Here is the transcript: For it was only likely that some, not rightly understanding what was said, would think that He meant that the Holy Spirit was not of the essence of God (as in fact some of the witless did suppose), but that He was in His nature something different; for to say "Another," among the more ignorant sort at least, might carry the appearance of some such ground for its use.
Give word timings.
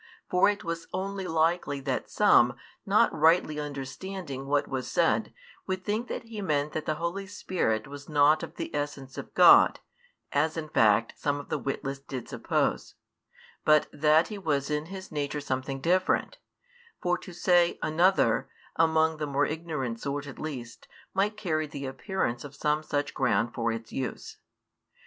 For 0.31 0.49
it 0.49 0.63
was 0.63 0.87
only 0.93 1.27
likely 1.27 1.79
that 1.81 2.09
some, 2.09 2.57
not 2.87 3.13
rightly 3.13 3.59
understanding 3.59 4.47
what 4.47 4.67
was 4.67 4.87
said, 4.89 5.31
would 5.67 5.85
think 5.85 6.07
that 6.07 6.23
He 6.23 6.41
meant 6.41 6.73
that 6.73 6.87
the 6.87 6.95
Holy 6.95 7.27
Spirit 7.27 7.85
was 7.87 8.09
not 8.09 8.41
of 8.41 8.55
the 8.55 8.73
essence 8.73 9.15
of 9.19 9.35
God 9.35 9.79
(as 10.31 10.57
in 10.57 10.69
fact 10.69 11.13
some 11.17 11.39
of 11.39 11.49
the 11.49 11.59
witless 11.59 11.99
did 11.99 12.27
suppose), 12.27 12.95
but 13.63 13.85
that 13.93 14.29
He 14.29 14.39
was 14.39 14.71
in 14.71 14.87
His 14.87 15.11
nature 15.11 15.39
something 15.39 15.79
different; 15.79 16.39
for 16.99 17.15
to 17.19 17.31
say 17.31 17.77
"Another," 17.83 18.49
among 18.77 19.17
the 19.17 19.27
more 19.27 19.45
ignorant 19.45 20.01
sort 20.01 20.25
at 20.25 20.39
least, 20.39 20.87
might 21.13 21.37
carry 21.37 21.67
the 21.67 21.85
appearance 21.85 22.43
of 22.43 22.55
some 22.55 22.81
such 22.81 23.13
ground 23.13 23.53
for 23.53 23.71
its 23.71 23.91
use. 23.91 24.37